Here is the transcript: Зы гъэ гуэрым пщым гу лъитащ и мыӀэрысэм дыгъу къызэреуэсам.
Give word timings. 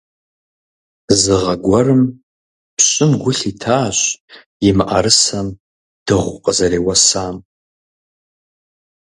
Зы 1.21 1.35
гъэ 1.41 1.55
гуэрым 1.63 2.03
пщым 2.77 3.11
гу 3.21 3.31
лъитащ 3.37 3.97
и 4.67 4.69
мыӀэрысэм 4.77 5.47
дыгъу 6.05 6.37
къызэреуэсам. 6.43 7.35